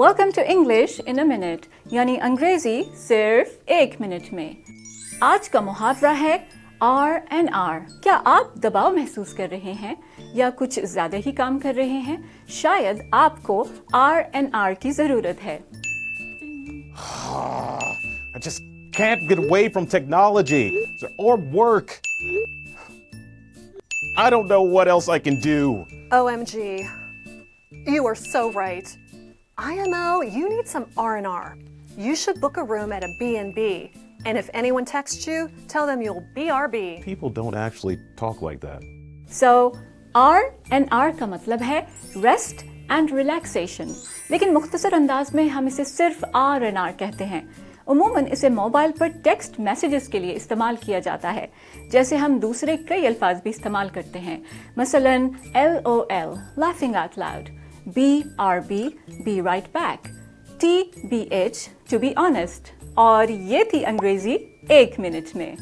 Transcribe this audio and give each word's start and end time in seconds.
welcome 0.00 0.30
to 0.34 0.42
English 0.46 1.00
یعنی 1.92 2.16
انگریزی 2.22 2.82
صرف 2.98 3.48
ایک 3.76 3.94
منٹ 4.00 4.32
میں 4.32 4.48
آج 5.24 5.48
کا 5.50 5.60
محاورہ 5.60 6.82
یا 10.34 10.48
کچھ 10.56 10.78
زیادہ 10.92 11.16
ہی 11.26 11.32
کام 11.36 11.58
کر 11.62 11.72
رہے 11.76 11.98
ہیں 12.06 12.16
ضرورت 14.96 15.44
ہے 15.44 15.58
مطلب 27.72 28.58
لیکن 44.28 44.52
مختصر 44.52 44.92
انداز 44.94 45.34
میں 45.34 45.46
ہم 45.48 45.66
اسے 45.66 45.84
صرف 45.84 46.24
عموماً 47.90 48.24
اسے 48.32 48.48
موبائل 48.54 48.90
پر 48.98 49.08
ٹیکسٹ 49.24 49.54
میسجز 49.66 50.08
کے 50.12 50.18
لیے 50.18 50.32
استعمال 50.36 50.74
کیا 50.80 50.98
جاتا 51.04 51.32
ہے 51.34 51.46
جیسے 51.92 52.16
ہم 52.16 52.38
دوسرے 52.42 52.76
کئی 52.88 53.06
الفاظ 53.06 53.40
بھی 53.42 53.50
استعمال 53.50 53.88
کرتے 53.94 54.18
ہیں 54.20 54.36
مثلاً 54.76 55.28
B 57.94 58.20
R 58.38 58.58
B 58.68 58.82
be 59.24 59.40
right 59.44 59.68
back 59.76 60.08
T 60.60 60.76
B 61.10 61.20
H 61.36 61.56
to 61.90 61.98
be 61.98 62.12
honest 62.26 62.68
اور 63.06 63.28
یہ 63.52 63.62
تھی 63.70 63.84
انگریزی 63.86 64.36
ایک 64.74 65.00
منٹ 65.00 65.34
میں 65.36 65.54